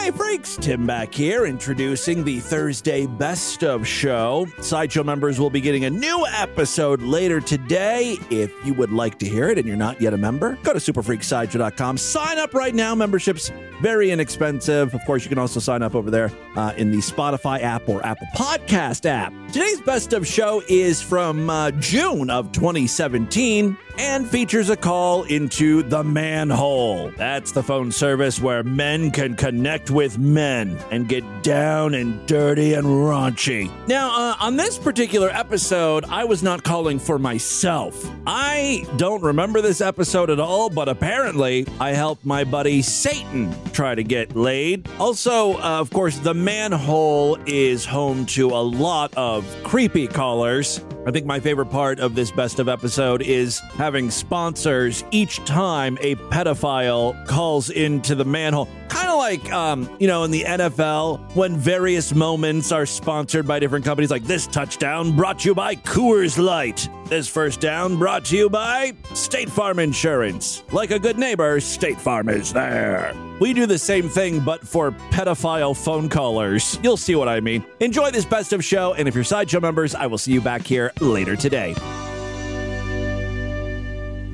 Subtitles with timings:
[0.00, 4.46] Hey freaks, Tim back here introducing the Thursday Best of Show.
[4.62, 8.16] Sideshow members will be getting a new episode later today.
[8.30, 10.78] If you would like to hear it and you're not yet a member, go to
[10.78, 11.98] superfreaksideshow.com.
[11.98, 12.94] Sign up right now.
[12.94, 13.52] Membership's
[13.82, 14.94] very inexpensive.
[14.94, 18.04] Of course, you can also sign up over there uh, in the Spotify app or
[18.04, 19.34] Apple Podcast app.
[19.48, 25.82] Today's Best of Show is from uh, June of 2017 and features a call into
[25.82, 27.10] the manhole.
[27.18, 32.72] That's the phone service where men can connect with men and get down and dirty
[32.72, 33.70] and raunchy.
[33.86, 38.10] Now, uh, on this particular episode, I was not calling for myself.
[38.26, 43.94] I don't remember this episode at all, but apparently I helped my buddy Satan try
[43.94, 44.88] to get laid.
[44.98, 50.82] Also, uh, of course, the manhole is home to a lot of creepy callers.
[51.06, 55.98] I think my favorite part of this best of episode is having sponsors each time
[56.00, 58.68] a pedophile calls into the manhole.
[58.88, 63.58] Kind of like, um, you know, in the NFL when various moments are sponsored by
[63.58, 66.88] different companies, like this touchdown brought to you by Coors Light.
[67.06, 70.62] This first down brought to you by State Farm Insurance.
[70.70, 73.12] Like a good neighbor, State Farm is there.
[73.40, 76.78] We do the same thing, but for pedophile phone callers.
[76.82, 77.64] You'll see what I mean.
[77.80, 80.62] Enjoy this best of show, and if you're Sideshow members, I will see you back
[80.62, 81.74] here later today.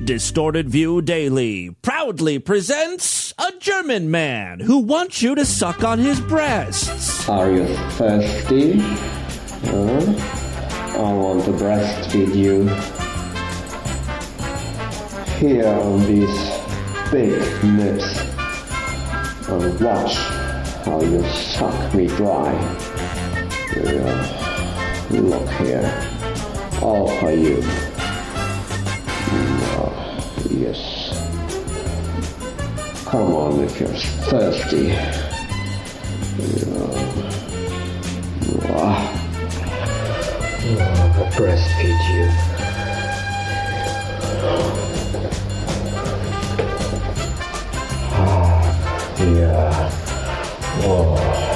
[0.07, 6.21] Distorted View Daily proudly presents a German man who wants you to suck on his
[6.21, 7.27] breasts.
[7.27, 8.79] Are you thirsty?
[9.65, 12.69] I want to breastfeed you.
[15.39, 16.39] Here on these
[17.11, 18.21] big nips.
[19.49, 20.15] And watch
[20.85, 22.53] how you suck me dry.
[23.75, 25.07] Yeah.
[25.09, 26.79] Look here.
[26.81, 27.61] All for you.
[30.57, 30.81] Oh, yes.
[33.05, 34.91] Come on if you're thirsty.
[38.73, 39.13] Ah,
[41.15, 42.25] I'll breastfeed you.
[48.13, 48.61] Ah,
[49.19, 49.91] yeah.
[50.83, 51.46] Oh.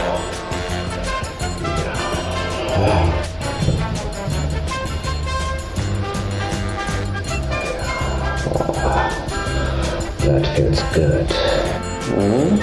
[10.94, 11.28] Good.
[11.30, 12.58] huh?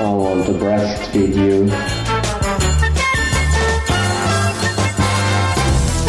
[0.00, 1.64] I want to breastfeed you.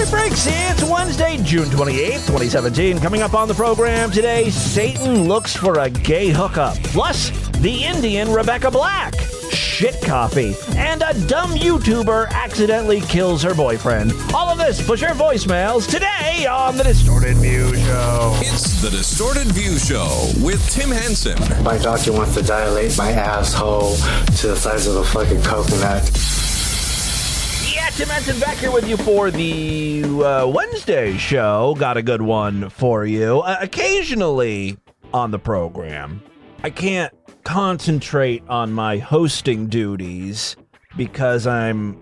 [0.01, 0.69] It breaks here.
[0.71, 2.99] It's Wednesday, June 28th, 2017.
[2.99, 6.75] Coming up on the program today, Satan looks for a gay hookup.
[6.83, 9.13] Plus, the Indian Rebecca Black.
[9.79, 10.57] Shit coffee.
[10.75, 14.11] And a dumb YouTuber accidentally kills her boyfriend.
[14.33, 18.33] All of this plus your voicemails today on The Distorted View Show.
[18.41, 21.37] It's the Distorted View Show with Tim Henson.
[21.63, 26.03] My doctor wants to dilate my asshole to the size of a fucking coconut.
[27.73, 31.73] Yeah, Tim Henson back here with you for the uh, Wednesday show.
[31.79, 33.39] Got a good one for you.
[33.39, 34.77] Uh, occasionally
[35.13, 36.21] on the program,
[36.61, 37.13] I can't
[37.43, 40.55] concentrate on my hosting duties
[40.97, 41.97] because I'm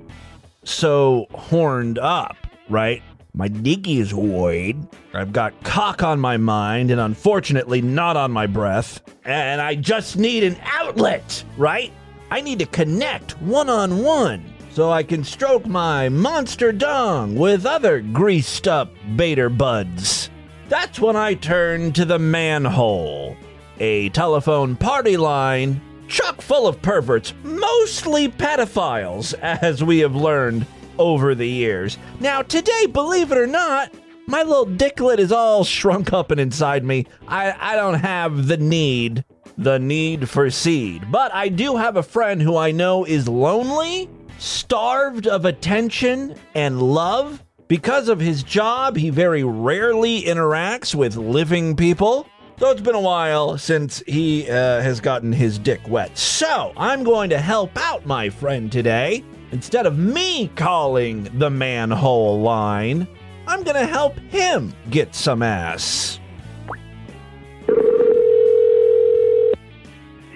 [0.63, 2.35] so horned up,
[2.69, 3.01] right?
[3.33, 4.87] My dick is void.
[5.13, 8.99] I've got cock on my mind and unfortunately not on my breath.
[9.25, 11.91] And I just need an outlet, right?
[12.31, 17.65] I need to connect one on one so I can stroke my monster dong with
[17.65, 20.29] other greased up baiter buds.
[20.69, 23.37] That's when I turn to the manhole,
[23.79, 30.65] a telephone party line chock full of perverts, mostly pedophiles, as we have learned
[30.97, 31.97] over the years.
[32.19, 33.93] Now, today, believe it or not,
[34.25, 37.05] my little dicklet is all shrunk up and inside me.
[37.27, 39.23] I, I don't have the need,
[39.57, 41.11] the need for seed.
[41.11, 46.81] But I do have a friend who I know is lonely, starved of attention and
[46.81, 47.43] love.
[47.67, 52.27] Because of his job, he very rarely interacts with living people.
[52.59, 56.18] So it's been a while since he uh, has gotten his dick wet.
[56.18, 59.23] So I'm going to help out my friend today.
[59.52, 63.08] Instead of me calling the manhole line,
[63.46, 66.20] I'm going to help him get some ass.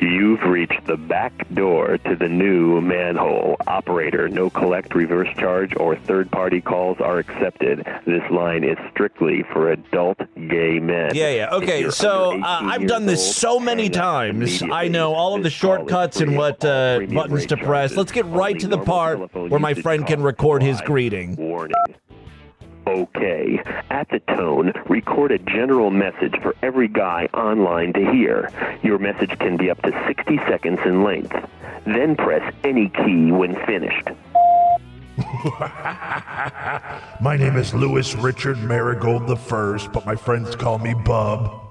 [0.02, 3.56] You've reached the back door to the new manhole.
[3.68, 7.86] Operator, no collect, reverse charge, or third party calls are accepted.
[8.06, 10.18] This line is strictly for adult
[10.50, 11.14] gay men.
[11.14, 11.50] Yeah, yeah.
[11.52, 14.64] Okay, so uh, I've done this so many times.
[14.64, 17.96] I know all of the This call is shortcuts and what uh, buttons to press.
[17.96, 21.36] Let's get right to the part where my friend can record his greeting.
[21.36, 21.76] Warning.
[22.88, 23.62] Okay.
[23.90, 28.50] At the tone, record a general message for every guy online to hear.
[28.84, 31.36] Your message can be up to 60 seconds in length.
[31.86, 34.10] Then press any key when finished.
[37.22, 41.62] My name is Louis Richard Marigold the First, but my friends call me Bub.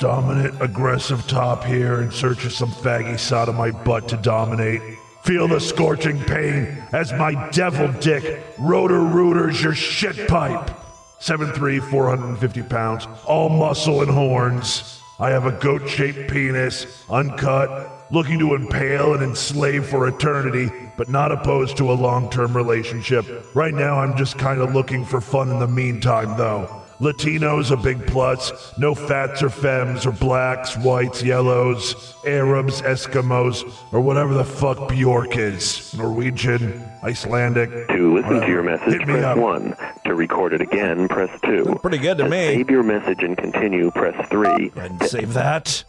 [0.00, 4.82] Dominant, aggressive top here in search of some faggy sodomite butt to dominate.
[5.24, 10.70] Feel the scorching pain as my devil dick rotor rooters your shit pipe.
[11.18, 15.00] 7'3, 450 pounds, all muscle and horns.
[15.18, 21.08] I have a goat shaped penis, uncut, looking to impale and enslave for eternity, but
[21.08, 23.24] not opposed to a long term relationship.
[23.54, 26.83] Right now, I'm just kind of looking for fun in the meantime, though.
[27.00, 28.72] Latinos a big plus.
[28.78, 33.62] No fats or femmes or blacks, whites, yellows, Arabs, Eskimos,
[33.92, 35.92] or whatever the fuck Bjork is.
[35.94, 37.70] Norwegian, Icelandic.
[37.88, 39.38] To listen to your message, me press up.
[39.38, 39.76] 1.
[40.06, 41.78] To record it again, press 2.
[41.82, 42.46] Pretty good to To me.
[42.56, 44.72] save your message and continue, press 3.
[44.76, 45.84] And save that.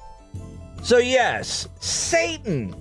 [0.82, 2.76] So, yes, Satan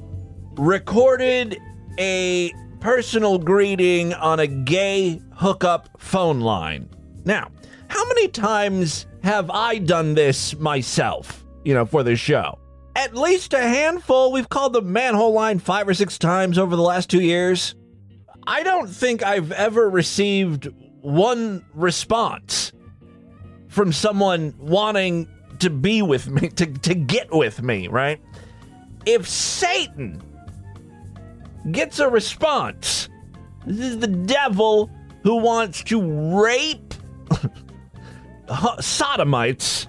[0.56, 1.58] recorded
[1.98, 6.88] a personal greeting on a gay hookup phone line.
[7.24, 7.48] Now,
[7.88, 12.58] how many times have I done this myself, you know, for the show?
[12.96, 14.32] At least a handful.
[14.32, 17.74] We've called the manhole line five or six times over the last two years.
[18.46, 20.68] I don't think I've ever received
[21.00, 22.72] one response
[23.68, 25.28] from someone wanting
[25.58, 28.20] to be with me, to, to get with me, right?
[29.06, 30.22] If Satan
[31.70, 33.08] gets a response,
[33.66, 34.90] this is the devil
[35.22, 36.00] who wants to
[36.44, 36.94] rape
[38.80, 39.86] sodomites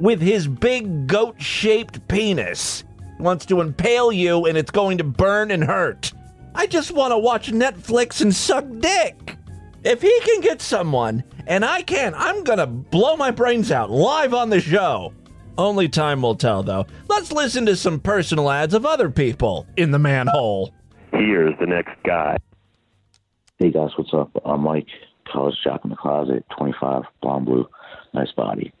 [0.00, 2.84] with his big goat shaped penis.
[3.18, 6.12] Wants to impale you and it's going to burn and hurt.
[6.54, 9.36] I just want to watch Netflix and suck dick.
[9.84, 14.34] If he can get someone, and I can, I'm gonna blow my brains out live
[14.34, 15.12] on the show.
[15.58, 16.86] Only time will tell, though.
[17.08, 20.72] Let's listen to some personal ads of other people in the manhole.
[21.12, 22.36] Here's the next guy.
[23.58, 24.30] Hey guys, what's up?
[24.44, 24.88] I'm Mike,
[25.32, 27.66] college jock in the closet, 25, blonde blue,
[28.14, 28.72] nice body.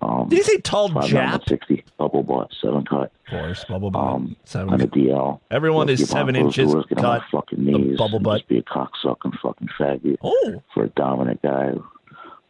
[0.00, 1.48] Um, Did you say tall five nine, Jap?
[1.48, 3.12] 60, bubble butt, seven cut.
[3.26, 4.02] Of course, bubble butt.
[4.02, 4.72] Um, seven.
[4.74, 5.38] I'm a DL.
[5.50, 8.38] Everyone is seven inches goes to get cut, fucking a knees, bubble butt.
[8.38, 11.84] Just be a cocksucking fucking faggot Oh, for a dominant guy who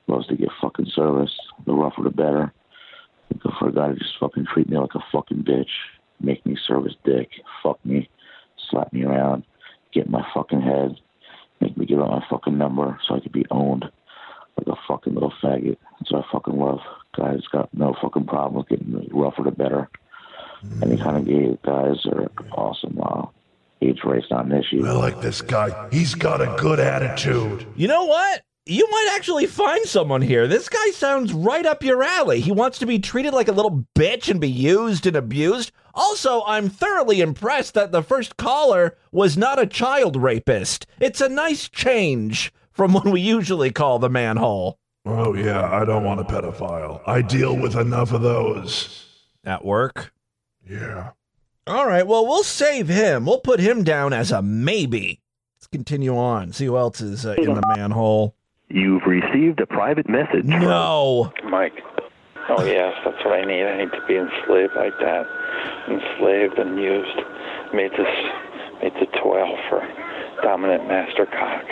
[0.06, 1.36] loves to get fucking service.
[1.66, 2.52] The rougher the better.
[3.34, 5.70] Looking for a guy to just fucking treat me like a fucking bitch,
[6.20, 7.30] make me service dick,
[7.62, 8.08] fuck me,
[8.70, 9.42] slap me around,
[9.92, 10.96] get my fucking head,
[11.60, 13.86] make me give out my fucking number so I could be owned
[14.58, 15.76] like a fucking little faggot.
[15.98, 16.80] That's what I fucking love.
[17.16, 19.88] Guys got no fucking problem with getting the rougher the better.
[20.82, 22.98] Any kind of gay guys are awesome.
[23.02, 23.26] Uh,
[23.80, 24.86] age race not an issue.
[24.86, 25.88] I like this guy.
[25.90, 27.66] He's got a good attitude.
[27.74, 28.42] you know what?
[28.64, 30.46] You might actually find someone here.
[30.46, 32.40] This guy sounds right up your alley.
[32.40, 35.72] He wants to be treated like a little bitch and be used and abused.
[35.94, 40.86] Also, I'm thoroughly impressed that the first caller was not a child rapist.
[41.00, 44.78] It's a nice change from what we usually call the manhole.
[45.04, 47.00] Oh, yeah, I don't want a pedophile.
[47.06, 49.06] I deal with enough of those.
[49.44, 50.12] At work?
[50.68, 51.10] Yeah.
[51.66, 53.26] All right, well, we'll save him.
[53.26, 55.20] We'll put him down as a maybe.
[55.56, 56.52] Let's continue on.
[56.52, 58.34] See who else is uh, in the manhole.
[58.68, 61.32] You've received a private message from No.
[61.44, 61.80] Mike.
[62.48, 63.62] Oh yes, that's what I need.
[63.64, 65.26] I need to be enslaved like that,
[65.88, 67.16] enslaved and used,
[67.72, 68.04] made to
[68.82, 69.80] made to toil for
[70.42, 71.64] dominant master cock.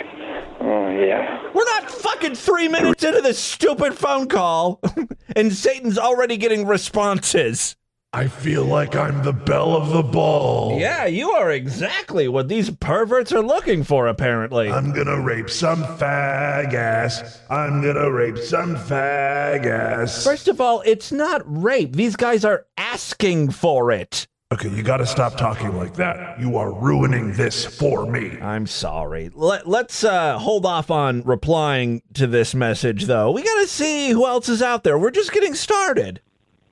[0.61, 1.41] Oh yeah.
[1.53, 4.79] We're not fucking three minutes into this stupid phone call,
[5.35, 7.75] and Satan's already getting responses.
[8.13, 10.77] I feel like I'm the belle of the ball.
[10.77, 14.69] Yeah, you are exactly what these perverts are looking for, apparently.
[14.69, 17.39] I'm gonna rape some fag ass.
[17.49, 20.25] I'm gonna rape some fag ass.
[20.25, 21.95] First of all, it's not rape.
[21.95, 24.27] These guys are asking for it.
[24.51, 26.37] Okay, you gotta stop talking like that.
[26.37, 28.37] You are ruining this for me.
[28.41, 29.31] I'm sorry.
[29.33, 33.31] Let, let's uh, hold off on replying to this message, though.
[33.31, 34.97] We gotta see who else is out there.
[34.99, 36.19] We're just getting started.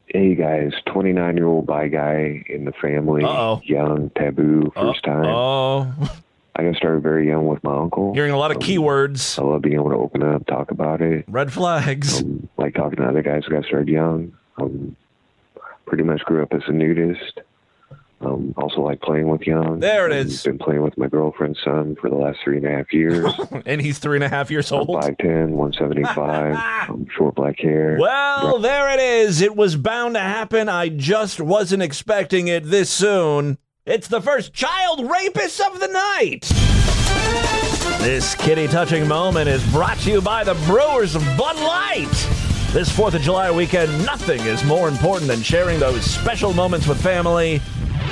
[0.08, 3.62] Hey guys, 29 year old bi guy in the family, Uh-oh.
[3.64, 5.26] young, taboo, first time.
[5.28, 5.94] Oh,
[6.58, 8.14] I got started very young with my uncle.
[8.14, 9.40] hearing a lot of keywords.
[9.40, 11.24] I love being able to open up, talk about it.
[11.30, 12.22] Red flags.
[12.22, 14.34] Um, like talking to other guys who got started young.
[14.58, 14.98] Um,
[15.86, 17.40] pretty much grew up as a nudist.
[18.22, 19.80] Um, also like playing with young.
[19.80, 20.44] There it Um, is.
[20.44, 23.26] Been playing with my girlfriend's son for the last three and a half years.
[23.66, 24.88] And he's three and a half years old.
[24.90, 27.98] 5'10", 175, um, short black hair.
[28.00, 29.42] Well, there it is.
[29.42, 30.68] It was bound to happen.
[30.70, 33.58] I just wasn't expecting it this soon.
[33.86, 36.46] It's the first child rapist of the night.
[38.02, 42.08] This kitty touching moment is brought to you by the Brewers of Bud Light.
[42.72, 47.02] This 4th of July weekend, nothing is more important than sharing those special moments with
[47.02, 47.62] family.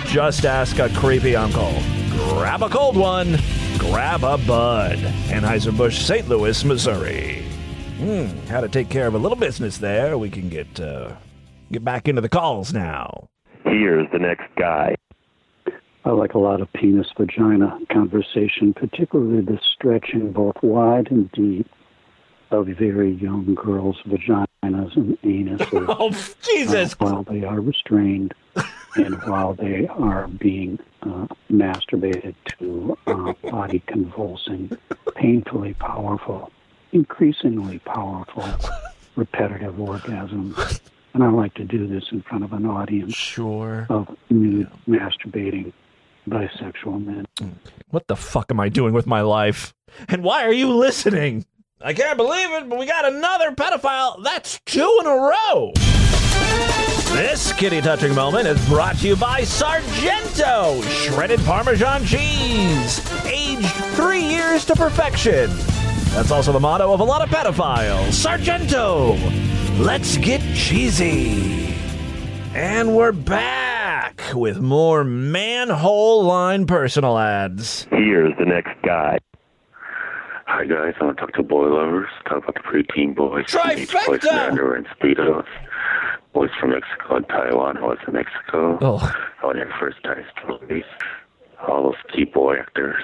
[0.07, 1.71] Just ask a creepy uncle.
[2.11, 3.37] Grab a cold one,
[3.77, 4.97] grab a bud.
[5.27, 6.27] Anheuser-Busch, St.
[6.29, 7.43] Louis, Missouri.
[7.97, 10.17] Hmm, how to take care of a little business there.
[10.17, 11.13] We can get uh,
[11.71, 13.27] get back into the calls now.
[13.65, 14.95] Here's the next guy.
[16.05, 21.67] I like a lot of penis vagina conversation, particularly the stretching both wide and deep
[22.49, 26.11] of very young girls' vaginas and anuses Oh,
[26.41, 26.93] Jesus!
[26.93, 28.33] uh, while they are restrained
[28.97, 34.71] and while they are being uh, masturbated to uh, body convulsing,
[35.15, 36.51] painfully powerful,
[36.91, 38.45] increasingly powerful,
[39.15, 40.79] repetitive orgasms.
[41.13, 43.87] And I like to do this in front of an audience Sure.
[43.89, 45.73] of nude masturbating
[46.29, 47.25] bisexual men.
[47.89, 49.73] What the fuck am I doing with my life?
[50.09, 51.45] And why are you listening?
[51.81, 54.23] I can't believe it, but we got another pedophile.
[54.23, 56.93] That's two in a row.
[57.13, 64.21] This kitty touching moment is brought to you by Sargento shredded Parmesan cheese, aged three
[64.21, 65.49] years to perfection.
[66.13, 68.11] That's also the motto of a lot of pedophiles.
[68.11, 69.13] Sargento,
[69.81, 71.73] let's get cheesy.
[72.53, 77.87] And we're back with more manhole line personal ads.
[77.89, 79.17] Here's the next guy.
[80.45, 82.09] Hi guys, I want to talk to boy lovers.
[82.25, 83.49] Talk about the preteen boys.
[83.49, 85.45] from Each place in underwear and speedos.
[86.37, 87.77] Boys from Mexico and Taiwan.
[87.77, 88.77] who was in Mexico.
[88.79, 89.11] Oh.
[89.41, 90.83] I want your first time stories.
[91.67, 93.01] All those key boy actors.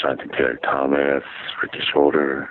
[0.00, 1.22] Jonathan Taylor Thomas,
[1.62, 2.48] Ricky Shoulder.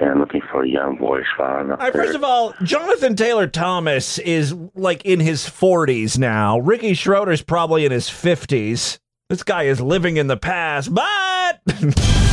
[0.00, 1.72] And looking for a young boy Sean.
[1.72, 6.60] All right, first of all, Jonathan Taylor Thomas is like in his 40s now.
[6.60, 9.00] Ricky Schroder's probably in his 50s.
[9.28, 11.60] This guy is living in the past, but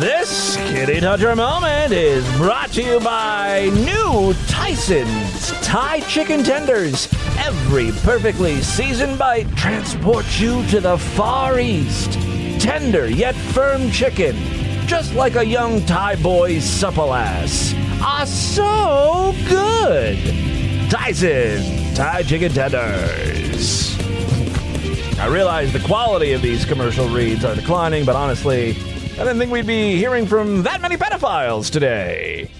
[0.00, 7.06] this kitty toucher moment is brought to you by new Tyson's Thai chicken tenders.
[7.36, 12.12] Every perfectly seasoned bite transports you to the Far East.
[12.58, 14.36] Tender yet firm chicken,
[14.86, 20.18] just like a young Thai boy's supple ass, are so good.
[20.90, 23.98] Tyson Thai chicken tenders.
[25.18, 28.78] I realize the quality of these commercial reads are declining, but honestly,
[29.14, 32.50] I didn't think we'd be hearing from that many pedophiles today.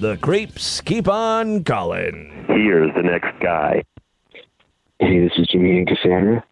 [0.00, 2.44] The creeps keep on calling.
[2.48, 3.84] Here's the next guy.
[4.98, 6.44] Hey, this is Jimmy and Cassandra.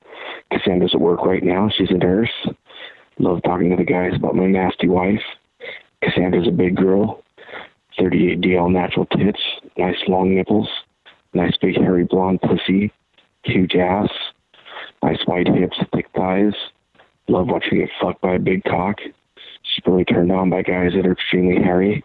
[0.53, 1.69] Cassandra's at work right now.
[1.77, 2.31] She's a nurse.
[3.19, 5.23] Love talking to the guys about my nasty wife.
[6.03, 7.23] Cassandra's a big girl.
[7.99, 9.41] 38 DL natural tits,
[9.77, 10.69] nice long nipples,
[11.35, 12.91] nice big hairy blonde pussy,
[13.45, 14.09] huge ass,
[15.03, 16.55] nice wide hips, thick thighs.
[17.29, 18.97] Love watching her get fucked by a big cock.
[19.75, 22.05] She's really turned on by guys that are extremely hairy.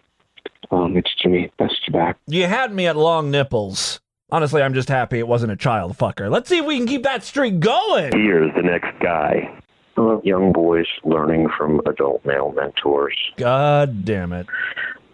[0.72, 1.52] Um, it's Jimmy.
[1.58, 2.18] Best you back.
[2.28, 4.00] You had me at long nipples.
[4.30, 6.30] Honestly, I'm just happy it wasn't a child fucker.
[6.30, 8.12] Let's see if we can keep that streak going.
[8.12, 9.58] Here's the next guy.
[9.96, 13.18] I love young boys learning from adult male mentors.
[13.38, 14.48] God damn it.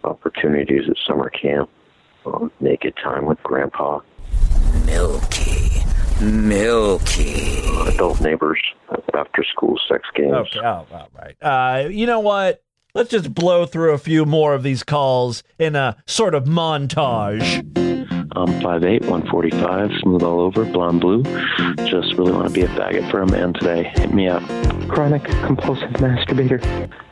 [0.02, 1.70] Opportunities at summer camp.
[2.26, 4.00] Uh, naked time with grandpa.
[4.84, 5.43] Milky.
[6.24, 7.60] Milky.
[7.86, 8.60] Adult neighbors.
[9.14, 10.34] After school sex games.
[10.34, 11.36] Okay, oh, all right.
[11.40, 12.62] Uh, you know what?
[12.94, 17.62] Let's just blow through a few more of these calls in a sort of montage.
[18.36, 21.22] I'm 5'8", 145, smooth all over, blonde blue.
[21.86, 23.92] Just really want to be a faggot for a man today.
[23.94, 24.42] Hit me up.
[24.88, 26.60] Chronic compulsive masturbator.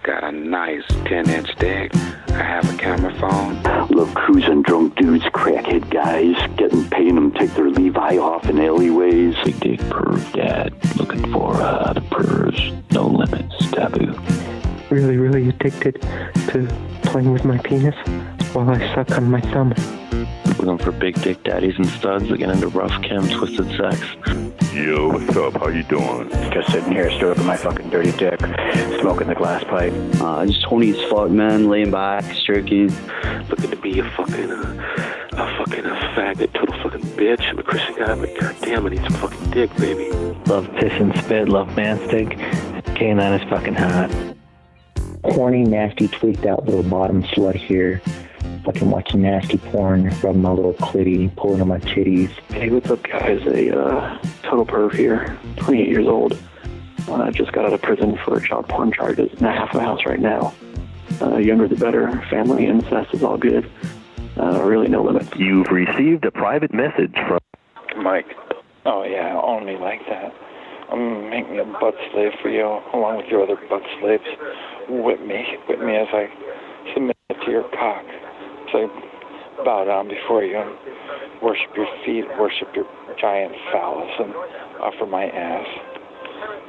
[0.03, 1.95] Got a nice 10 inch dick.
[1.95, 3.63] I have a camera phone.
[3.89, 9.37] Love cruising drunk dudes, crackhead guys, getting paying them take their Levi off in alleyways.
[9.45, 14.13] Big dick perv dad, looking for uh, the pervs, no limits, taboo.
[14.91, 16.03] Really, really addicted
[16.49, 16.69] to
[17.05, 17.95] playing with my penis
[18.55, 19.73] while I suck on my thumb.
[20.59, 24.01] Looking for big dick daddies and studs that get into rough chem twisted sex.
[24.75, 25.55] Yo, what's up?
[25.55, 26.31] How you doing?
[26.53, 28.39] Just sitting here stroking my fucking dirty dick,
[29.01, 29.93] smoking the glass pipe.
[30.21, 31.69] Uh, just horny as fuck, man.
[31.69, 32.93] Laying back, stroking.
[33.49, 37.43] Looking to be a fucking, uh, a fucking a faggot, total fucking bitch.
[37.49, 40.11] I'm a Christian guy, but goddamn, I need some fucking dick, baby.
[40.47, 42.31] Love piss and spit, love man stick.
[42.95, 44.11] Canine is fucking hot.
[45.25, 48.01] Horny, nasty, tweaked out little bottom slut here.
[48.65, 52.31] Fucking watching nasty porn, rubbing my little clitty, pulling on my titties.
[52.53, 53.45] Hey, what's up, guys?
[53.45, 56.41] A uh, total perv here, 28 years old.
[57.09, 60.01] Uh, just got out of prison for child porn charges in a half a house
[60.07, 60.55] right now.
[61.21, 62.13] Uh, younger the better.
[62.31, 63.69] Family incest is all good.
[64.39, 65.29] Uh, really no limits.
[65.37, 67.41] You've received a private message from
[67.97, 68.29] Mike.
[68.87, 70.33] Oh yeah, only like that.
[70.89, 74.23] I'm making a butt slave for you, along with your other butt slaves.
[74.89, 76.29] Whip me, whip me as I
[76.95, 78.05] submit to your cock.
[78.75, 80.71] I bow down before you and
[81.43, 82.87] worship your feet, worship your
[83.21, 84.35] giant phallus, and
[84.81, 85.67] offer my ass.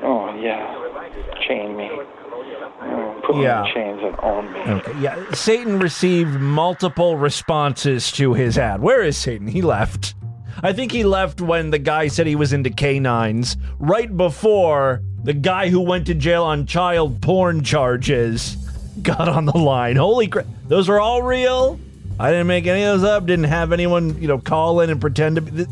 [0.03, 1.89] Oh yeah, chain me.
[1.91, 3.61] Oh, put Yeah.
[3.63, 4.59] me in chains and own me.
[4.59, 5.31] Okay, yeah.
[5.33, 8.81] Satan received multiple responses to his ad.
[8.81, 9.47] Where is Satan?
[9.47, 10.13] He left.
[10.61, 15.33] I think he left when the guy said he was into canines, right before the
[15.33, 18.55] guy who went to jail on child porn charges
[19.01, 19.95] got on the line.
[19.95, 20.45] Holy crap.
[20.67, 21.79] Those are all real?
[22.19, 23.25] I didn't make any of those up.
[23.25, 25.51] Didn't have anyone, you know, call in and pretend to be.
[25.51, 25.67] th-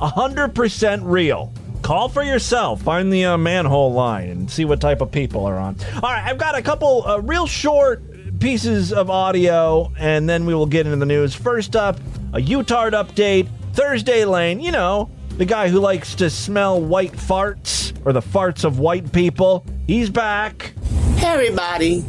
[0.00, 1.52] 100% real.
[1.82, 2.82] Call for yourself.
[2.82, 5.76] Find the uh, manhole line and see what type of people are on.
[5.96, 8.02] All right, I've got a couple uh, real short
[8.40, 11.34] pieces of audio, and then we will get into the news.
[11.34, 11.98] First up,
[12.32, 13.48] a Utard update.
[13.74, 18.64] Thursday Lane, you know, the guy who likes to smell white farts or the farts
[18.64, 19.66] of white people.
[19.86, 20.72] He's back.
[21.16, 22.04] Hey everybody,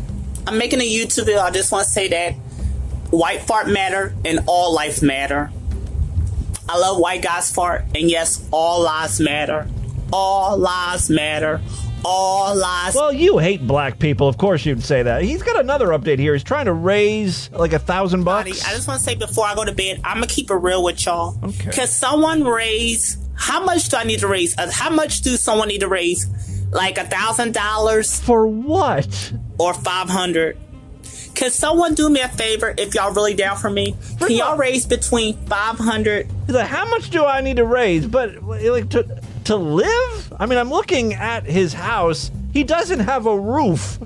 [0.47, 1.41] I'm making a YouTube video.
[1.41, 2.35] I just want to say that
[3.15, 5.51] white fart matter and all life matter.
[6.67, 9.67] I love white guys fart, and yes, all lives matter.
[10.11, 11.61] All lives matter.
[12.03, 12.95] All lives.
[12.95, 14.27] Well, you hate black people.
[14.27, 15.23] Of course you'd say that.
[15.23, 16.33] He's got another update here.
[16.33, 18.63] He's trying to raise like a thousand bucks.
[18.63, 20.83] I just want to say before I go to bed, I'm gonna keep it real
[20.83, 21.37] with y'all.
[21.43, 21.71] Okay.
[21.71, 23.17] Can someone raise?
[23.35, 24.57] How much do I need to raise?
[24.57, 26.27] Uh, how much do someone need to raise?
[26.71, 29.33] Like a thousand dollars for what?
[29.59, 30.57] Or five hundred?
[31.35, 33.95] Can someone do me a favor if y'all really down for me?
[34.19, 36.27] Can y'all raise between five hundred?
[36.47, 38.07] He's like, how much do I need to raise?
[38.07, 40.33] But like to to live?
[40.39, 42.31] I mean, I'm looking at his house.
[42.53, 43.99] He doesn't have a roof.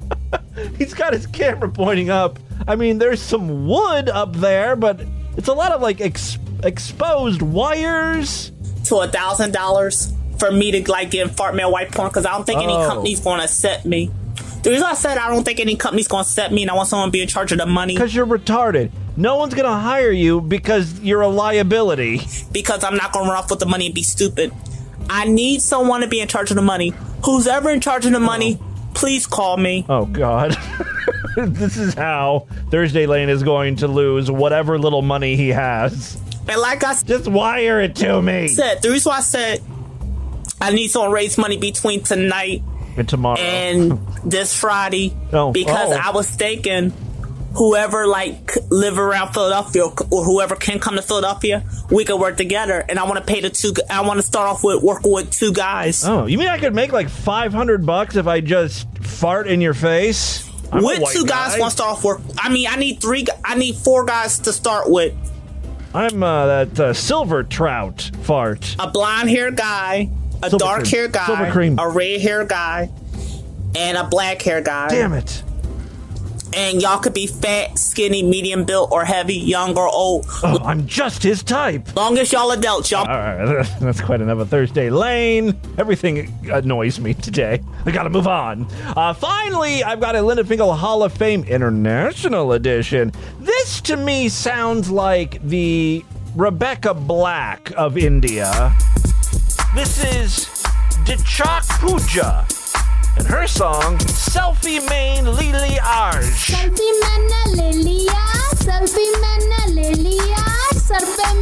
[0.78, 2.38] He's got his camera pointing up.
[2.68, 5.00] I mean, there's some wood up there, but
[5.36, 8.52] it's a lot of like ex- exposed wires.
[8.84, 12.32] to a thousand dollars for me to like get fart mail white porn because I
[12.32, 12.86] don't think any Oh.
[12.88, 14.10] company's going to accept me.
[14.62, 16.88] The reason I said I don't think any company's to accept me and I want
[16.88, 18.92] someone to be in charge of the money Because you're retarded.
[19.16, 22.20] No one's gonna hire you because you're a liability.
[22.52, 24.52] because I'm not to run off with the money and be stupid.
[25.10, 26.94] I need someone to be in charge of the money.
[27.24, 28.90] Who's ever in charge of the money, oh.
[28.94, 29.84] please call me.
[29.88, 30.56] Oh God.
[31.36, 36.20] this is how Thursday Lane is going to lose whatever little money he has.
[36.48, 38.48] And like I just wire it to me.
[38.48, 39.60] said, the reason why I said
[40.60, 42.62] I need someone to raise money between tonight
[42.96, 43.38] And tomorrow.
[43.38, 46.00] and this Friday Oh, because oh.
[46.00, 46.92] I was thinking
[47.54, 52.84] whoever like live around Philadelphia or whoever can come to Philadelphia, we could work together.
[52.88, 53.74] And I want to pay the two.
[53.90, 56.04] I want to start off with working with two guys.
[56.04, 59.74] Oh, you mean I could make like 500 bucks if I just fart in your
[59.74, 60.48] face?
[60.72, 61.60] I'm with two guys, guy.
[61.60, 62.20] want to start off work.
[62.38, 63.26] I mean, I need three.
[63.44, 65.14] I need four guys to start with.
[65.94, 68.74] I'm uh, that uh, silver trout fart.
[68.78, 70.08] A blonde hair guy,
[70.42, 70.90] a Silver dark cream.
[70.92, 71.78] hair guy, Silver cream.
[71.78, 72.90] a red hair guy,
[73.76, 74.88] and a black hair guy.
[74.88, 75.42] Damn it.
[76.54, 80.26] And y'all could be fat, skinny, medium built, or heavy, young or old.
[80.42, 81.96] Oh, I'm just his type.
[81.96, 83.08] Long as y'all adults, y'all.
[83.08, 85.58] All right, that's quite another Thursday Lane.
[85.78, 87.62] Everything annoys me today.
[87.86, 88.66] I gotta move on.
[88.94, 93.12] Uh, finally, I've got a Linda Finkel Hall of Fame International Edition.
[93.40, 96.04] This to me sounds like the
[96.36, 98.74] Rebecca Black of India.
[99.74, 100.48] This is
[101.06, 102.46] Dhinchak Pooja
[103.16, 106.20] and her song Selfie Maine Le Li Aaj.
[106.20, 108.06] Selfie main Lily
[108.60, 110.76] selfie main Lily Arj,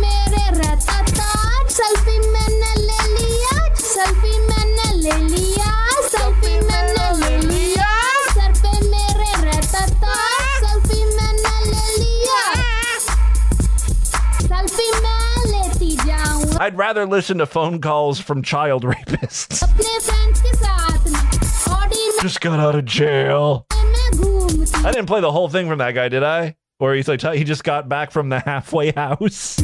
[0.01, 1.67] mere ratatar.
[1.67, 2.20] selfie
[16.61, 19.63] I'd rather listen to phone calls from child rapists.
[22.21, 23.67] Just got out of jail.
[23.73, 26.57] I didn't play the whole thing from that guy, did I?
[26.79, 29.59] Or he's like, he just got back from the halfway house.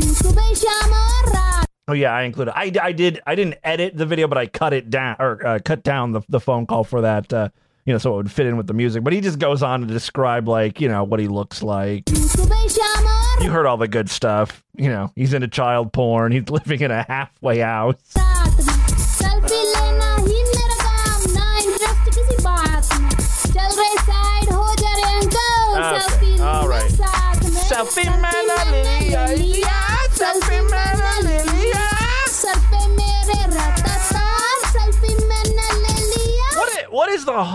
[1.86, 2.54] Oh yeah, I included.
[2.56, 3.20] I, I did.
[3.26, 6.22] I didn't edit the video, but I cut it down or uh, cut down the,
[6.30, 7.30] the phone call for that.
[7.30, 7.50] Uh,
[7.86, 9.04] you know, so it would fit in with the music.
[9.04, 12.02] But he just goes on to describe, like, you know, what he looks like.
[13.40, 14.64] You heard all the good stuff.
[14.74, 16.32] You know, he's into child porn.
[16.32, 17.96] He's living in a halfway house.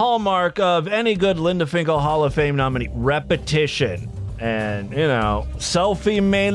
[0.02, 2.90] Hallmark of any good Linda Finkel Hall of Fame nominee?
[2.92, 4.10] Repetition.
[4.40, 6.50] And, you know, selfie me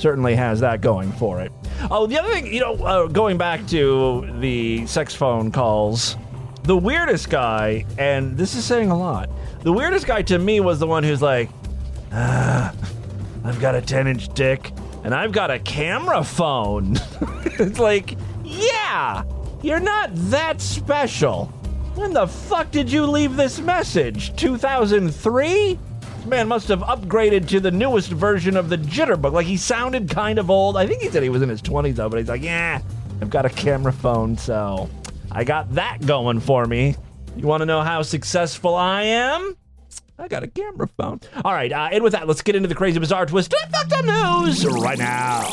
[0.00, 1.52] certainly has that going for it.
[1.90, 6.16] Oh, the other thing, you know, uh, going back to the sex phone calls,
[6.62, 9.28] the weirdest guy, and this is saying a lot,
[9.64, 11.50] the weirdest guy to me was the one who's like,
[12.10, 12.74] ah,
[13.44, 14.72] I've got a 10 inch dick
[15.04, 16.96] and I've got a camera phone.
[17.44, 19.24] it's like, yeah,
[19.64, 21.46] you're not that special.
[21.94, 24.36] When the fuck did you leave this message?
[24.36, 25.78] 2003?
[26.00, 29.32] This man must have upgraded to the newest version of the Jitterbug.
[29.32, 30.76] Like he sounded kind of old.
[30.76, 32.82] I think he said he was in his 20s though, but he's like, yeah,
[33.22, 34.90] I've got a camera phone, so
[35.32, 36.94] I got that going for me.
[37.34, 39.56] You want to know how successful I am?
[40.18, 41.20] I got a camera phone.
[41.42, 44.04] All right, uh, and with that, let's get into the crazy, bizarre twist fucked up
[44.04, 45.50] news right now.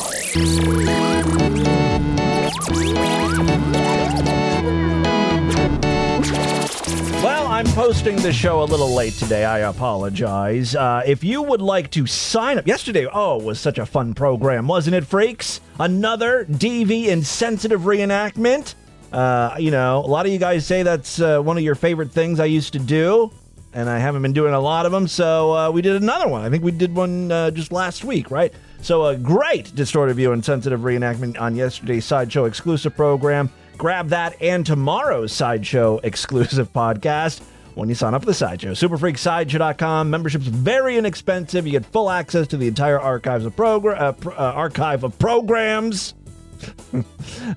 [7.24, 9.46] Well, I'm posting the show a little late today.
[9.46, 10.76] I apologize.
[10.76, 14.68] Uh, if you would like to sign up, yesterday, oh, was such a fun program,
[14.68, 15.62] wasn't it, freaks?
[15.80, 18.76] Another DV insensitive reenactment.
[19.14, 22.12] Uh, you know, a lot of you guys say that's uh, one of your favorite
[22.12, 23.32] things I used to do,
[23.72, 26.44] and I haven't been doing a lot of them, so uh, we did another one.
[26.44, 28.54] I think we did one uh, just last week, right?
[28.82, 33.50] So a great distorted view and sensitive reenactment on yesterday's Sideshow exclusive program.
[33.78, 37.42] Grab that and tomorrow's Sideshow exclusive podcast
[37.76, 38.72] when you sign up for the Sideshow.
[38.72, 40.10] Superfreaksideshow.com.
[40.10, 41.66] Membership's very inexpensive.
[41.66, 45.18] You get full access to the entire archives of program uh, pr- uh, archive of
[45.20, 46.16] programs.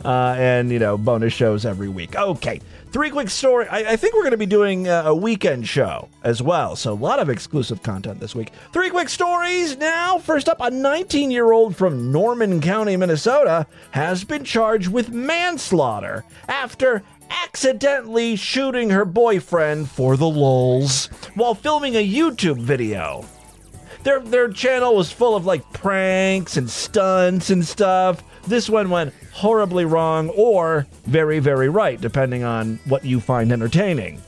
[0.04, 2.16] uh, and you know bonus shows every week.
[2.16, 2.60] Okay,
[2.94, 3.66] three quick story.
[3.66, 6.94] I, I think we're going to be doing a weekend show as well, so a
[6.94, 8.52] lot of exclusive content this week.
[8.72, 10.18] Three quick stories now.
[10.18, 16.24] First up, a 19 year old from Norman County, Minnesota, has been charged with manslaughter
[16.46, 23.24] after accidentally shooting her boyfriend for the lulz while filming a YouTube video
[24.04, 28.22] their their channel was full of like pranks and stunts and stuff.
[28.46, 34.20] This one went horribly wrong or very very right, depending on what you find entertaining.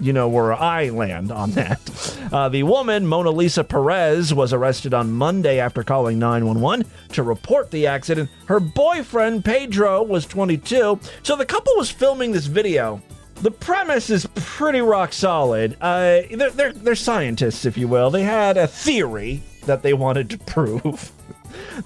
[0.00, 2.18] You know where I land on that.
[2.32, 7.86] Uh, the woman, Monalisa Perez, was arrested on Monday after calling 911 to report the
[7.86, 8.28] accident.
[8.46, 10.98] Her boyfriend, Pedro, was 22.
[11.22, 13.00] So the couple was filming this video
[13.44, 15.76] the premise is pretty rock solid.
[15.80, 18.10] Uh, they're, they're, they're scientists, if you will.
[18.10, 21.12] They had a theory that they wanted to prove.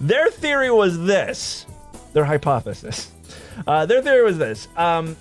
[0.01, 1.67] Their theory was this
[2.13, 3.11] their hypothesis.
[3.67, 5.17] Uh, their theory was this um,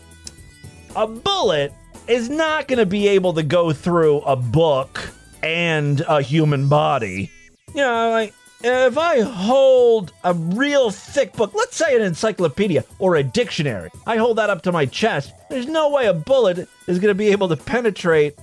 [0.95, 1.73] a bullet
[2.07, 5.09] is not going to be able to go through a book
[5.43, 7.31] and a human body.
[7.69, 8.33] You know, like
[8.63, 14.17] if I hold a real thick book, let's say an encyclopedia or a dictionary, I
[14.17, 17.27] hold that up to my chest, there's no way a bullet is going to be
[17.27, 18.35] able to penetrate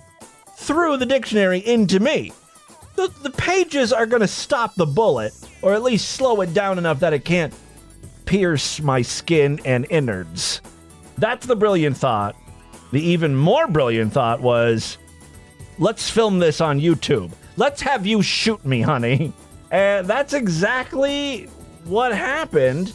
[0.56, 2.32] through the dictionary into me.
[2.94, 5.34] The, the pages are going to stop the bullet,
[5.64, 7.54] or at least slow it down enough that it can't
[8.26, 10.60] pierce my skin and innards.
[11.16, 12.36] That's the brilliant thought.
[12.92, 14.98] The even more brilliant thought was
[15.78, 17.32] let's film this on YouTube.
[17.56, 19.32] Let's have you shoot me, honey.
[19.70, 21.48] And that's exactly
[21.82, 22.92] what happened.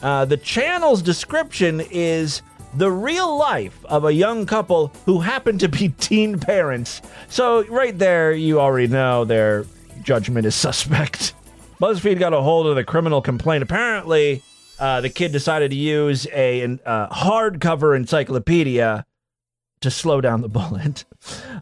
[0.00, 2.42] Uh, the channel's description is
[2.74, 7.02] the real life of a young couple who happen to be teen parents.
[7.28, 9.64] So, right there, you already know their
[10.02, 11.34] judgment is suspect.
[11.80, 13.62] BuzzFeed got a hold of the criminal complaint.
[13.62, 14.42] Apparently,
[14.78, 19.06] uh, the kid decided to use a uh, hardcover encyclopedia
[19.80, 21.04] to slow down the bullet.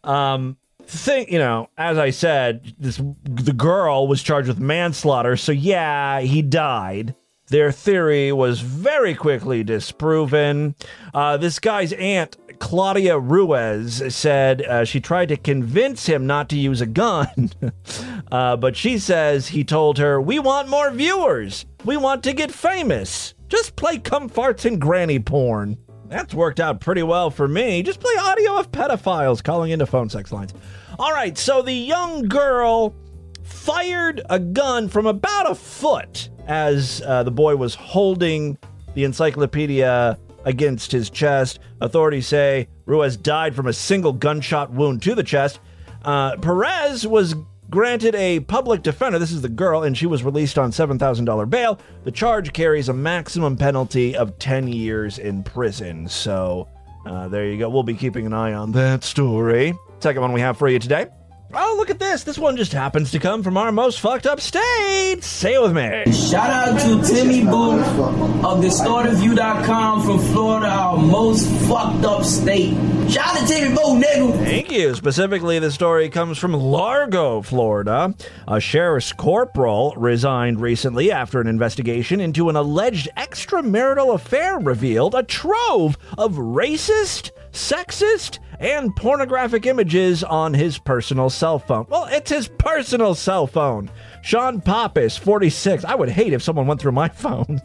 [0.03, 5.53] Um, thing, you know, as I said, this the girl was charged with manslaughter, so
[5.53, 7.15] yeah, he died.
[7.49, 10.75] Their theory was very quickly disproven.
[11.15, 16.57] Uh, this guy's aunt, Claudia Ruiz, said uh, she tried to convince him not to
[16.57, 17.51] use a gun.
[18.33, 21.67] uh, but she says he told her, We want more viewers.
[21.85, 23.35] We want to get famous.
[23.49, 25.79] Just play cum farts and granny porn.
[26.09, 27.83] That's worked out pretty well for me.
[27.83, 30.55] Just play audio of pedophiles calling into phone sex lines.
[30.99, 32.95] All right, so the young girl
[33.43, 38.57] fired a gun from about a foot as uh, the boy was holding
[38.95, 41.59] the encyclopedia against his chest.
[41.81, 45.61] Authorities say Ruiz died from a single gunshot wound to the chest.
[46.03, 47.35] Uh, Perez was
[47.69, 49.19] granted a public defender.
[49.19, 51.79] This is the girl, and she was released on $7,000 bail.
[52.05, 56.09] The charge carries a maximum penalty of 10 years in prison.
[56.09, 56.67] So
[57.05, 57.69] uh, there you go.
[57.69, 59.75] We'll be keeping an eye on that story.
[60.01, 61.09] Second one we have for you today.
[61.55, 62.25] Oh, look at this.
[62.25, 65.21] This one just happens to come from our most fucked up state.
[65.23, 66.13] Say it with me.
[66.13, 72.75] Shout out to Timmy Boo of DistortedView.com from Florida, our most fucked up state.
[73.11, 74.45] Shout out to Timmy Boo, nigga.
[74.45, 74.95] Thank you.
[74.95, 78.15] Specifically, the story comes from Largo, Florida.
[78.47, 85.23] A sheriff's corporal resigned recently after an investigation into an alleged extramarital affair revealed a
[85.23, 91.87] trove of racist, sexist, and pornographic images on his personal cell phone.
[91.89, 93.91] Well, it's his personal cell phone.
[94.23, 95.85] Sean Pappas, 46.
[95.85, 97.61] I would hate if someone went through my phone.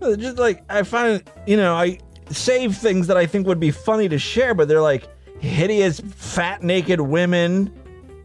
[0.00, 1.98] Just like, I find, you know, I
[2.30, 5.08] save things that I think would be funny to share, but they're like
[5.40, 7.72] hideous, fat, naked women.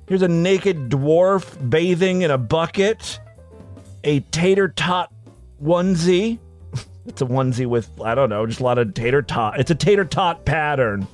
[0.08, 3.20] Here's a naked dwarf bathing in a bucket.
[4.04, 5.12] A tater tot
[5.64, 6.40] onesie.
[7.06, 9.60] it's a onesie with, I don't know, just a lot of tater tot.
[9.60, 11.08] It's a tater tot pattern.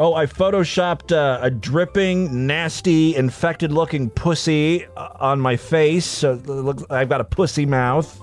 [0.00, 6.06] Oh, I photoshopped uh, a dripping, nasty, infected-looking pussy uh, on my face.
[6.06, 8.20] So I've got a pussy mouth.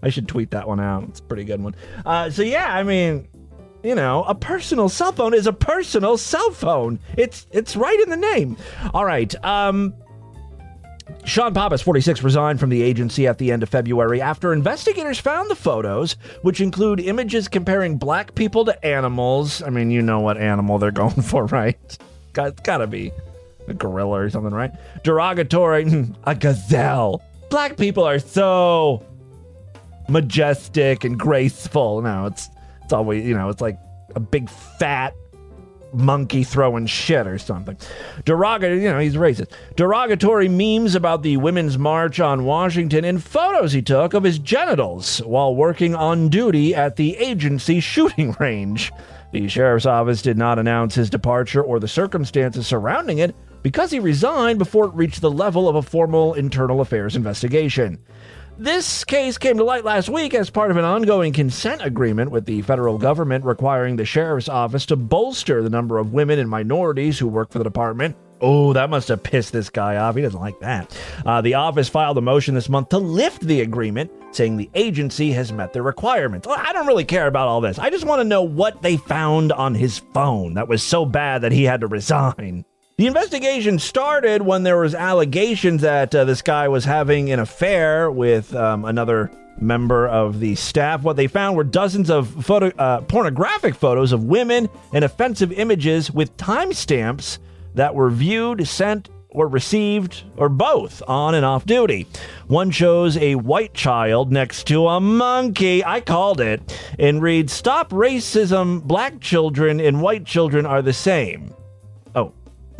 [0.00, 1.02] I should tweet that one out.
[1.08, 1.74] It's a pretty good one.
[2.06, 3.26] Uh, so yeah, I mean,
[3.82, 7.00] you know, a personal cell phone is a personal cell phone.
[7.16, 8.56] It's it's right in the name.
[8.94, 9.34] All right.
[9.44, 9.94] Um,
[11.24, 15.50] Sean Pappas, 46, resigned from the agency at the end of February after investigators found
[15.50, 19.62] the photos, which include images comparing black people to animals.
[19.62, 21.98] I mean, you know what animal they're going for, right?
[22.32, 23.12] Got, gotta be
[23.68, 24.72] a gorilla or something, right?
[25.04, 25.86] Derogatory,
[26.24, 27.22] a gazelle.
[27.50, 29.04] Black people are so
[30.08, 32.02] majestic and graceful.
[32.02, 32.48] No, it's
[32.84, 33.78] it's always you know it's like
[34.14, 35.14] a big fat
[35.92, 37.76] monkey throwing shit or something.
[38.24, 39.50] Derogatory, you know, he's racist.
[39.76, 45.18] Derogatory memes about the Women's March on Washington and photos he took of his genitals
[45.18, 48.92] while working on duty at the agency shooting range.
[49.32, 54.00] The sheriff's office did not announce his departure or the circumstances surrounding it because he
[54.00, 57.98] resigned before it reached the level of a formal internal affairs investigation.
[58.60, 62.44] This case came to light last week as part of an ongoing consent agreement with
[62.44, 67.18] the federal government requiring the sheriff's office to bolster the number of women and minorities
[67.18, 68.18] who work for the department.
[68.42, 70.14] Oh, that must have pissed this guy off.
[70.14, 70.94] He doesn't like that.
[71.24, 75.32] Uh, the office filed a motion this month to lift the agreement, saying the agency
[75.32, 76.46] has met their requirements.
[76.46, 77.78] I don't really care about all this.
[77.78, 81.40] I just want to know what they found on his phone that was so bad
[81.40, 82.66] that he had to resign.
[83.00, 88.10] The investigation started when there was allegations that uh, this guy was having an affair
[88.10, 91.02] with um, another member of the staff.
[91.02, 96.10] What they found were dozens of photo, uh, pornographic photos of women and offensive images
[96.10, 97.38] with timestamps
[97.74, 102.06] that were viewed, sent, or received, or both on and off duty.
[102.48, 105.82] One shows a white child next to a monkey.
[105.82, 108.82] I called it and reads, Stop racism.
[108.82, 111.54] Black children and white children are the same.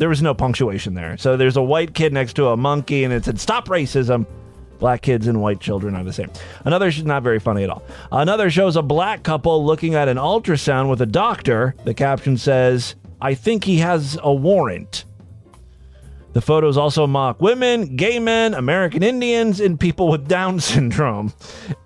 [0.01, 1.15] There was no punctuation there.
[1.19, 4.25] So there's a white kid next to a monkey, and it said, Stop racism.
[4.79, 6.31] Black kids and white children are the same.
[6.65, 7.83] Another is not very funny at all.
[8.11, 11.75] Another shows a black couple looking at an ultrasound with a doctor.
[11.83, 15.05] The caption says, I think he has a warrant.
[16.33, 21.33] The photos also mock women, gay men, American Indians, and people with Down syndrome.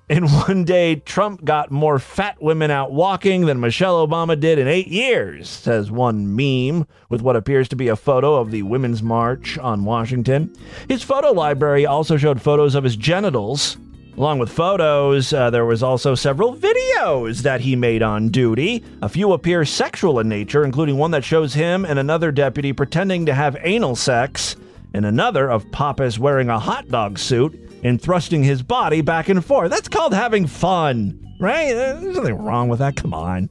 [0.08, 4.68] In one day, Trump got more fat women out walking than Michelle Obama did in
[4.68, 9.02] eight years, says one meme with what appears to be a photo of the Women's
[9.02, 10.56] March on Washington.
[10.88, 13.78] His photo library also showed photos of his genitals.
[14.18, 18.82] Along with photos, uh, there was also several videos that he made on duty.
[19.02, 23.26] A few appear sexual in nature, including one that shows him and another deputy pretending
[23.26, 24.56] to have anal sex,
[24.94, 29.44] and another of Pappas wearing a hot dog suit and thrusting his body back and
[29.44, 29.70] forth.
[29.70, 31.74] That's called having fun, right?
[31.74, 32.96] Uh, There's nothing wrong with that.
[32.96, 33.50] Come on.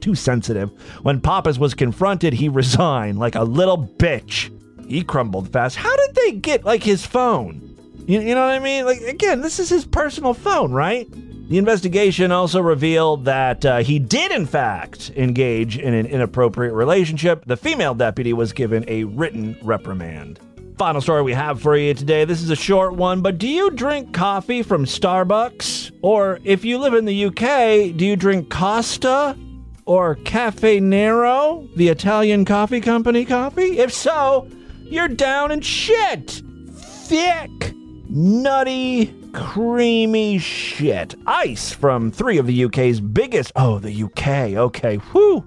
[0.00, 0.70] Too sensitive.
[1.02, 4.52] When Pappas was confronted, he resigned like a little bitch.
[4.88, 5.74] He crumbled fast.
[5.74, 7.65] How did they get like his phone?
[8.06, 8.84] You, you know what I mean?
[8.84, 11.08] Like again, this is his personal phone, right?
[11.48, 17.44] The investigation also revealed that uh, he did, in fact, engage in an inappropriate relationship.
[17.46, 20.40] The female deputy was given a written reprimand.
[20.76, 22.24] Final story we have for you today.
[22.24, 25.92] This is a short one, but do you drink coffee from Starbucks?
[26.02, 29.38] Or if you live in the UK, do you drink Costa
[29.84, 33.78] or Caffè Nero, the Italian coffee company coffee?
[33.78, 34.48] If so,
[34.82, 36.42] you're down in shit.
[36.74, 37.72] Thick,
[38.16, 41.14] nutty, creamy shit.
[41.26, 43.52] Ice from three of the UK's biggest.
[43.54, 44.56] Oh, the UK.
[44.56, 44.96] Okay.
[44.96, 45.44] Whew.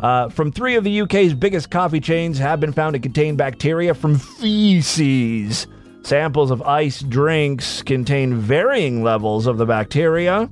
[0.00, 3.94] Uh, from three of the UK's biggest coffee chains have been found to contain bacteria
[3.94, 5.66] from feces.
[6.02, 10.48] Samples of ice drinks contain varying levels of the bacteria.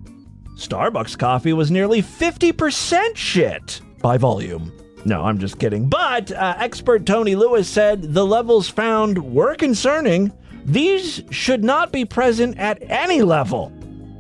[0.57, 4.73] Starbucks coffee was nearly 50% shit by volume.
[5.05, 5.89] No, I'm just kidding.
[5.89, 10.33] But uh, expert Tony Lewis said the levels found were concerning.
[10.69, 13.73] These should not be present at any level.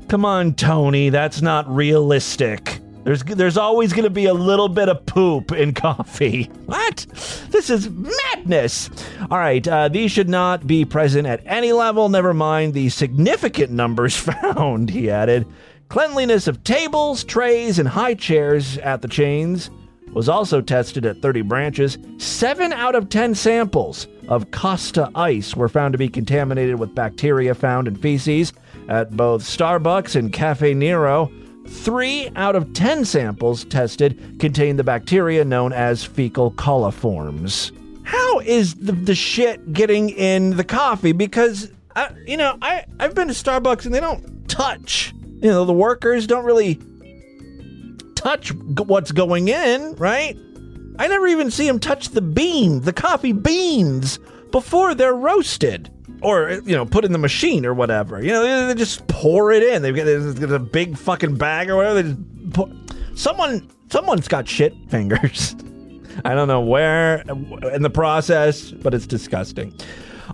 [0.08, 2.80] Come on, Tony, that's not realistic.
[3.04, 6.44] There's there's always going to be a little bit of poop in coffee.
[6.64, 7.04] What?
[7.50, 8.88] This is madness.
[9.30, 12.08] All right, uh, these should not be present at any level.
[12.08, 14.88] Never mind the significant numbers found.
[14.88, 15.46] He added,
[15.90, 19.68] cleanliness of tables, trays, and high chairs at the chains
[20.12, 21.98] was also tested at 30 branches.
[22.18, 27.54] Seven out of 10 samples of Costa ice were found to be contaminated with bacteria
[27.54, 28.52] found in feces
[28.88, 31.30] at both Starbucks and Caffè Nero.
[31.66, 37.72] Three out of 10 samples tested contained the bacteria known as fecal coliforms.
[38.04, 41.12] How is the, the shit getting in the coffee?
[41.12, 45.12] Because, I, you know, I, I've been to Starbucks and they don't touch.
[45.40, 46.80] You know, the workers don't really
[48.18, 50.36] touch what's going in, right?
[50.98, 54.18] I never even see them touch the beans, the coffee beans,
[54.50, 55.90] before they're roasted
[56.22, 58.22] or you know put in the machine or whatever.
[58.22, 59.82] You know, they, just pour it in.
[59.82, 62.02] They've got, a big fucking bag or whatever.
[62.02, 62.70] They just pour.
[63.14, 65.54] Someone, someone's got shit fingers.
[66.24, 67.22] I don't know where
[67.72, 69.72] in the process, but it's disgusting.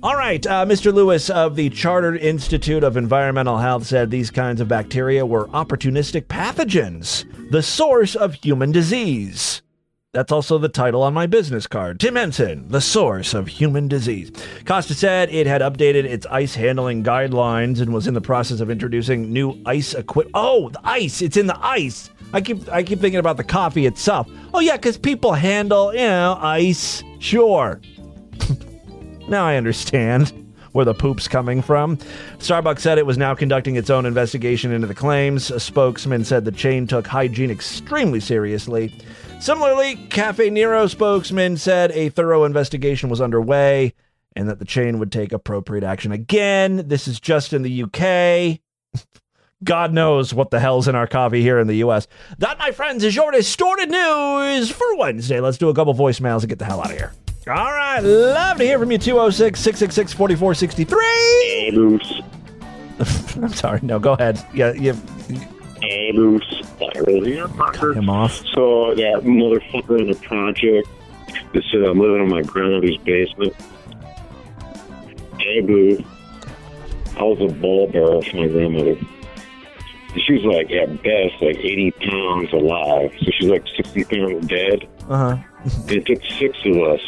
[0.02, 0.92] All right, uh, Mr.
[0.92, 6.22] Lewis of the Chartered Institute of Environmental Health said these kinds of bacteria were opportunistic
[6.22, 9.62] pathogens, the source of human disease.
[10.12, 11.98] That's also the title on my business card.
[11.98, 14.30] Tim Henson, the source of human disease.
[14.64, 18.70] Costa said it had updated its ice handling guidelines and was in the process of
[18.70, 20.32] introducing new ice equipment.
[20.34, 21.20] Oh, the ice!
[21.20, 22.10] It's in the ice.
[22.32, 24.28] I keep I keep thinking about the coffee itself.
[24.52, 27.02] Oh yeah, because people handle you know ice.
[27.18, 27.80] Sure.
[29.28, 30.43] now I understand
[30.74, 31.96] where the poop's coming from.
[32.38, 35.52] Starbucks said it was now conducting its own investigation into the claims.
[35.52, 38.92] A spokesman said the chain took hygiene extremely seriously.
[39.40, 43.94] Similarly, Caffè Nero spokesman said a thorough investigation was underway
[44.34, 46.10] and that the chain would take appropriate action.
[46.10, 48.60] Again, this is just in the UK.
[49.62, 52.08] God knows what the hell's in our coffee here in the US.
[52.38, 55.38] That, my friends, is your distorted news for Wednesday.
[55.38, 57.12] Let's do a couple voicemails and get the hell out of here.
[57.46, 58.96] All right, love to hear from you.
[58.96, 60.98] 206 666 4463.
[61.42, 62.22] Hey, Booms.
[63.36, 63.80] I'm sorry.
[63.82, 64.44] No, go ahead.
[64.54, 64.94] Yeah, you.
[65.82, 66.12] Hey.
[66.96, 68.32] Earlier, Cut him off.
[68.54, 70.88] So that motherfucker in the project
[71.52, 73.54] that said I'm living in my grandmother's basement.
[75.38, 76.02] Hey, boo.
[77.18, 78.96] I was a ball bearer for my grandmother.
[80.16, 83.12] She was like, at best, like 80 pounds alive.
[83.20, 84.88] So she's like 60 pounds dead.
[85.08, 85.42] Uh huh.
[85.88, 87.00] It took six of us.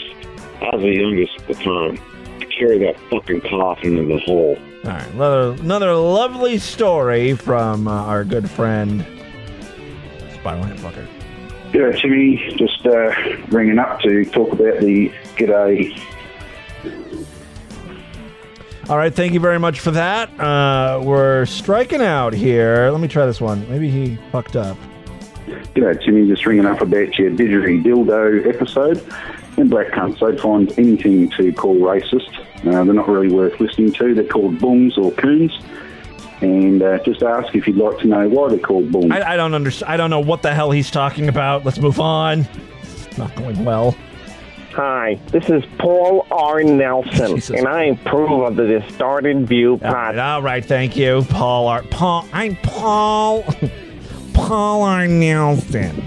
[0.60, 1.98] I was the youngest at the time
[2.40, 4.58] to carry that fucking coffin in the hole.
[4.84, 9.04] All right, another, another lovely story from uh, our good friend
[10.34, 11.06] Spiral Handfucker.
[11.72, 13.12] Yeah, Timmy, just uh,
[13.48, 16.00] ringing up to talk about the G'day.
[18.88, 20.30] All right, thank you very much for that.
[20.38, 22.88] Uh, we're striking out here.
[22.90, 23.68] Let me try this one.
[23.68, 24.78] Maybe he fucked up.
[25.74, 29.04] G'day, Timmy, just ringing up about your didgeridoo dildo episode.
[29.56, 32.38] And black cunts don't find anything to call racist.
[32.66, 34.14] Uh, they're not really worth listening to.
[34.14, 35.58] They're called booms or coons.
[36.42, 39.10] And uh, just ask if you'd like to know why they're called booms.
[39.10, 39.90] I, I don't understand.
[39.90, 41.64] I don't know what the hell he's talking about.
[41.64, 42.46] Let's move on.
[42.82, 43.96] It's not going well.
[44.76, 46.62] Hi, this is Paul R.
[46.62, 51.68] Nelson, and I approve of the Distorted View All right, all right, thank you, Paul.
[51.68, 51.82] R.
[51.84, 52.28] Paul.
[52.34, 53.42] I'm Paul.
[54.34, 55.06] Paul R.
[55.06, 55.98] Nelson.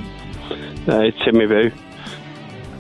[0.87, 1.71] Uh, it's Timmy Boo.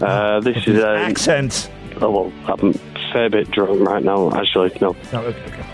[0.01, 1.69] Uh, this is a accent.
[2.01, 2.73] Oh well, I'm a
[3.11, 4.31] fair bit drunk right now.
[4.33, 4.95] Actually, no.
[5.11, 5.65] No, okay, okay.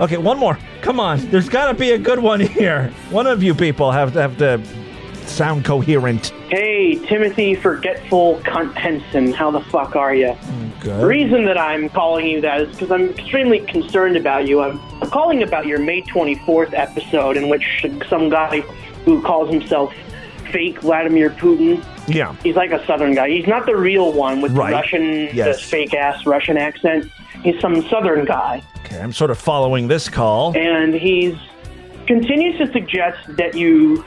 [0.00, 0.58] Okay, one more.
[0.80, 1.18] Come on.
[1.30, 2.92] There's got to be a good one here.
[3.10, 4.62] One of you people have to have to
[5.26, 6.28] sound coherent.
[6.48, 10.36] Hey, Timothy Forgetful Cunt Henson, how the fuck are you?
[10.80, 11.00] Good.
[11.00, 14.60] The reason that I'm calling you that is because I'm extremely concerned about you.
[14.60, 18.60] I'm, I'm calling about your May 24th episode in which some guy
[19.04, 19.94] who calls himself
[20.50, 21.82] fake Vladimir Putin.
[22.06, 22.34] Yeah.
[22.42, 23.28] He's like a southern guy.
[23.30, 24.70] He's not the real one with Right.
[24.70, 25.56] the Russian, Yes.
[25.60, 27.10] the fake ass Russian accent.
[27.42, 28.62] He's some southern guy.
[28.84, 30.56] Okay, I'm sort of following this call.
[30.56, 31.34] and he's
[32.06, 34.04] continues to suggest that you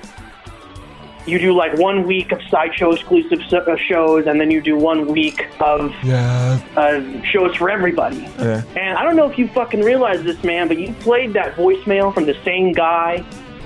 [1.25, 5.07] you do like one week of sideshow exclusive uh, shows, and then you do one
[5.07, 6.59] week of Yeah.
[6.77, 8.27] uh, shows for everybody.
[8.37, 8.61] Yeah.
[8.75, 12.13] And I don't know if you fucking realize this, man, but you played that voicemail
[12.13, 13.23] from the same guy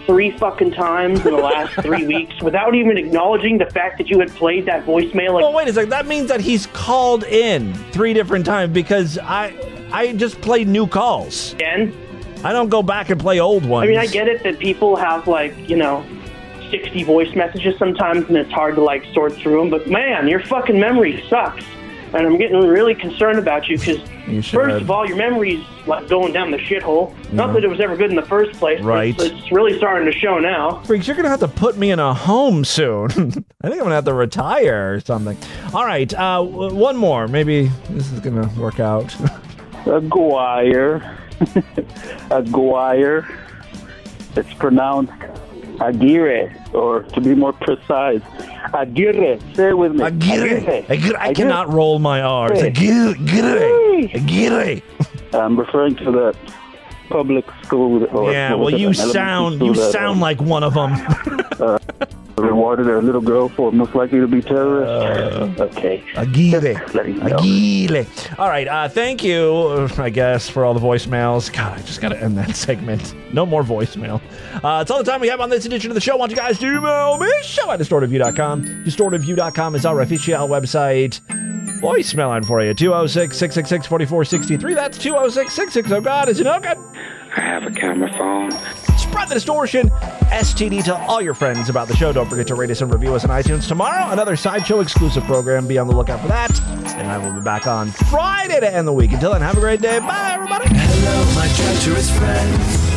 [0.09, 4.19] three fucking times in the last three weeks without even acknowledging the fact that you
[4.19, 5.33] had played that voicemail.
[5.33, 5.91] Like, Well, wait a second.
[5.91, 9.53] That means that he's called in three different times because I
[9.91, 11.53] I just play new calls.
[11.53, 11.95] Again?
[12.43, 13.85] I don't go back and play old ones.
[13.85, 16.03] I mean, I get it that people have like you know
[16.71, 19.69] 60 voice messages sometimes, and it's hard to like sort through them.
[19.69, 21.63] But man, your fucking memory sucks,
[22.13, 23.99] and I'm getting really concerned about you because
[24.49, 27.13] first of all, your memory's like going down the shithole.
[27.31, 29.15] Not that it was ever good in the first place, Right.
[29.15, 30.81] But it's really starting to show now.
[30.83, 33.05] Freaks, you're gonna have to put me in a home soon.
[33.61, 35.37] I think I'm gonna have to retire or something.
[35.73, 37.27] All right, uh, w- one more.
[37.27, 39.15] Maybe this is gonna work out.
[39.85, 41.01] Aguirre.
[42.31, 43.25] Aguirre.
[44.35, 45.11] It's pronounced
[45.81, 48.21] Aguirre, or to be more precise,
[48.73, 49.39] Aguirre.
[49.53, 50.03] Say it with me.
[50.03, 50.85] Aguirre.
[50.89, 51.17] Aguirre.
[51.19, 52.61] I cannot roll my R's.
[52.61, 53.15] Aguirre.
[53.15, 54.11] Aguirre.
[54.13, 54.81] Aguirre.
[55.33, 56.35] I'm referring to the
[57.09, 58.05] public school.
[58.15, 60.93] Or Yeah, well, you sound you that, sound um, like one of them.
[61.59, 61.79] uh,
[62.37, 65.59] rewarded a little girl for most likely to be terrorist.
[65.59, 66.03] okay.
[66.93, 67.37] Letting you know.
[67.37, 68.05] Aguirre.
[68.37, 68.67] All right.
[68.67, 71.51] Uh, thank you, uh, I guess, for all the voicemails.
[71.51, 73.13] God, I just got to end that segment.
[73.33, 74.21] No more voicemail.
[74.63, 76.17] Uh, it's all the time we have on this edition of the show.
[76.17, 78.63] Want you guys to email me, show at distortedview.com.
[78.85, 81.19] Distortedview.com is our official website.
[81.79, 84.73] Voicemail line for you, 206 666 4463.
[84.73, 86.03] That's 206 660.
[86.03, 86.75] God, is it okay?
[87.35, 88.51] I have a camera phone.
[88.97, 89.89] Spread the distortion.
[90.29, 92.11] STD to all your friends about the show.
[92.11, 93.67] Don't forget to rate us and review us on iTunes.
[93.67, 95.67] Tomorrow, another Sideshow exclusive program.
[95.67, 96.59] Be on the lookout for that.
[96.95, 99.13] And I will be back on Friday to end the week.
[99.13, 99.99] Until then, have a great day.
[99.99, 100.65] Bye, everybody.
[100.69, 102.89] Hello, my treacherous friends.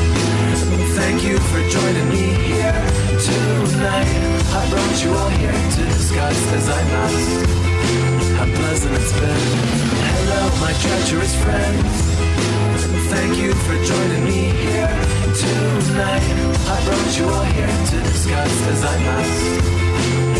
[0.96, 2.72] Thank you for joining me here
[3.20, 4.42] tonight.
[4.54, 7.71] I brought you all here to discuss as I must
[8.42, 9.42] how pleasant it's been.
[10.10, 11.92] Hello, my treacherous friends.
[13.14, 14.88] Thank you for joining me here
[15.42, 16.24] tonight.
[16.66, 19.42] I brought you all here to discuss as I must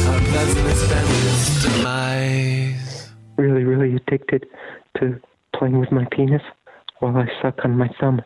[0.03, 3.11] how pleasant it's been this demise.
[3.37, 4.47] Really, really addicted
[4.99, 5.21] to
[5.55, 6.43] playing with my penis
[6.99, 8.21] while I suck on my thumb.